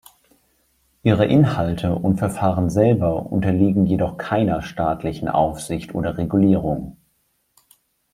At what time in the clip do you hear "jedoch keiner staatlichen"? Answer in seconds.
3.85-5.27